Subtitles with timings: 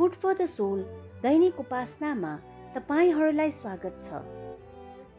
[0.00, 0.82] Food for the sole
[1.22, 2.28] दैनिक उपासनामा
[2.74, 4.20] तपाईँहरूलाई स्वागत छ।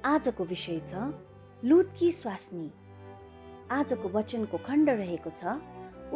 [0.05, 1.01] आजको विषय छ
[1.63, 2.65] लुतकी स्वास्नी।
[3.71, 5.53] आजको वचनको खण्ड रहेको छ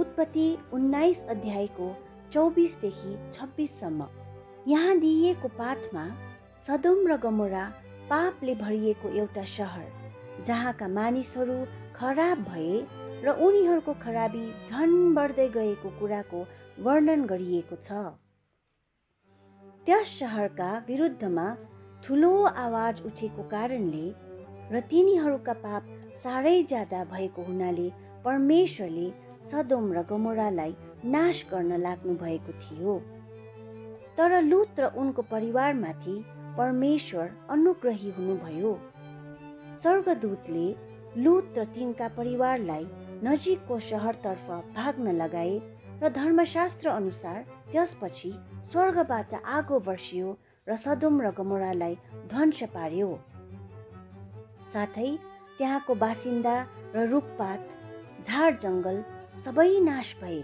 [0.03, 1.91] उत्पत्ति उन्नाइस अध्यायको
[2.33, 4.09] चौबिसदेखि छब्बिससम्म।
[4.67, 6.07] यहाँ दिइएको पाठमा
[6.65, 7.69] सदम र गमोरा
[8.09, 11.61] पापले भरिएको एउटा सहर जहाँका मानिसहरू
[12.01, 12.75] खराब भए
[13.21, 16.45] र उनीहरूको खराबी झन बढ्दै गएको कुराको
[16.83, 18.05] वर्णन गरिएको छ।
[19.87, 21.45] त्यस सहरका विरुद्धमा
[22.03, 24.05] ठुलो आवाज उठेको कारणले
[24.71, 25.91] र तिनीहरूका पाप
[26.21, 27.85] साह्रै ज्यादा भएको हुनाले
[28.25, 29.05] परमेश्वरले
[29.49, 30.73] सदोम र गमोरालाई
[31.15, 32.95] नाश गर्न लाग्नु भएको थियो।
[34.17, 36.15] तर लुत र उनको परिवारमाथि
[36.57, 38.73] परमेश्वर अनुग्रही हुनुभयो।
[39.81, 40.67] स्वर्गदूतले
[41.23, 42.85] लुत र तिनका परिवारलाई
[43.23, 45.55] नजिकको सहरतर्फ भाग्न लगाए
[46.01, 47.37] र धर्मशास्त्र अनुसार
[47.71, 48.31] त्यसपछि
[48.69, 50.35] स्वर्गबाट आगो वर्षियो
[50.67, 51.95] र सदुम र गमोरालाई
[52.31, 53.09] ध्वंस पार्यो
[54.73, 55.09] साथै
[55.57, 56.55] त्यहाँको बासिन्दा
[56.95, 57.61] र रुखपात
[58.27, 58.97] झार जङ्गल
[59.43, 60.41] सबै नाश भए।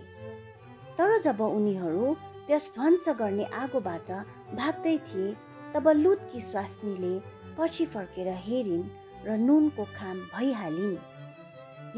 [0.97, 2.13] तर जब उनीहरू
[2.47, 4.11] त्यस ध्वंस गर्ने आगोबाट
[4.55, 5.35] भाग्दै थिए
[5.73, 7.13] तब लुतकी स्वास्नीले
[7.57, 8.91] पछि फर्केर हेरिन्
[9.25, 10.97] र नुनको खाम भइहालिन्।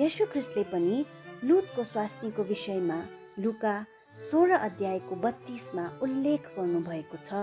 [0.02, 0.96] यशु ख्रिस्टले पनि
[1.50, 3.00] लुतको स्वास्नीको विषयमा
[3.40, 3.74] लुका
[4.30, 7.40] सोह्र अध्यायको बत्तीसमा उल्लेख गर्नुभएको छ।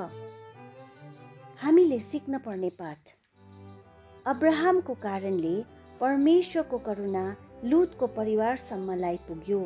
[1.63, 3.11] हामीले सिक्न पर्ने पाठ।
[4.27, 5.55] अब्राहमको कारणले
[6.01, 7.25] परमेश्वरको करुणा
[7.65, 9.61] लुतको परिवारसम्मलाई पुग्यो।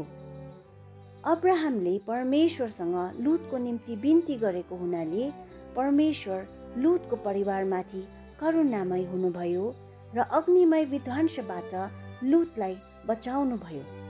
[1.32, 5.30] अब्राहमले परमेश्वरसँग लुतको निम्ति बिन्ती गरेको हुनाले
[5.76, 6.46] परमेश्वर
[6.78, 8.02] लुतको परिवारमाथि
[8.40, 9.68] करुणामय हुनुभयो
[10.16, 11.76] र अग्निमय विध्वंसबाट
[12.24, 14.03] लुतलाई बचाउनु भयो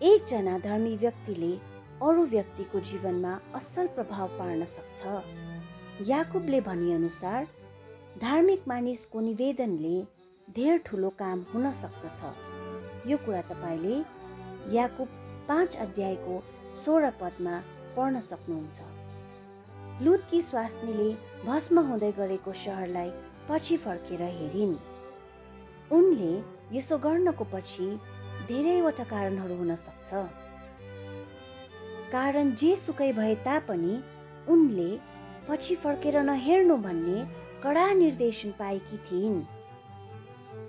[0.00, 1.50] एकजना धर्मी व्यक्तिले
[2.02, 6.60] अरू व्यक्तिको जीवनमा असल प्रभाव पार्न सक्छ। याकुबले
[6.92, 7.46] अनुसार
[8.20, 9.96] धार्मिक मानिसको निवेदनले
[10.48, 12.20] धेर ठुलो काम हुन सक्दछ।
[13.10, 13.96] यो कुरा तपाईँले
[14.76, 15.08] याकुब
[15.48, 16.40] पाँच अध्यायको
[16.84, 17.58] सोह्र पदमा
[17.96, 18.80] पढ्न सक्नुहुन्छ।
[20.02, 21.10] लुतकी स्वास्नीले
[21.44, 23.10] भस्म हुँदै गरेको सहरलाई
[23.50, 24.74] पछि फर्केर हेरिन्।
[25.92, 26.32] उनले
[26.76, 27.88] यसो गर्नको पछि
[28.48, 30.10] धेरैवटा कारणहरू हुन सक्छ।
[32.12, 33.94] कारण जे सुकै भए तापनि
[34.48, 34.90] उनले
[35.48, 37.18] पछि फर्केर नहेर्नु भन्ने
[37.62, 39.42] कडा निर्देशन पाएकी थिइन्।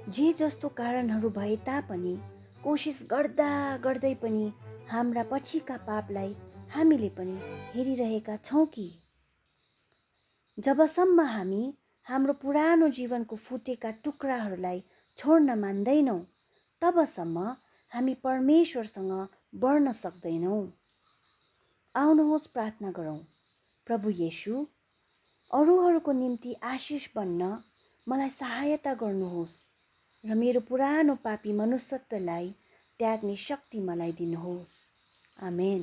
[0.10, 2.16] जे जस्तो कारणहरू भए तापनि
[2.64, 3.52] कोसिस गर्दा
[3.84, 4.46] गर्दै पनि
[4.90, 6.36] हाम्रा पछिका पापलाई
[6.74, 7.38] हामीले पनि
[7.74, 8.88] हेरिरहेका छौँ कि।
[10.58, 11.64] जबसम्म हामी
[12.08, 14.84] हाम्रो पुरानो जीवनको फुटेका टुक्राहरूलाई
[15.18, 16.20] छोड्न मान्दैनौँ
[16.82, 17.56] तबसम्म
[17.92, 19.12] हामी परमेश्वरसँग
[19.56, 20.62] बढ्न सक्दैनौँ।
[21.96, 23.20] आउनुहोस् प्रार्थना गरौँ।
[23.86, 24.66] प्रभु येसु
[25.52, 27.58] अरूहरूको निम्ति आशिष बन्न
[28.08, 29.58] मलाई सहायता गर्नुहोस्
[30.24, 32.56] र मेरो पुरानो पापी मनुष्यत्वलाई
[33.00, 34.74] त्याग्ने शक्ति मलाई दिनुहोस्।
[35.40, 35.82] आमेन।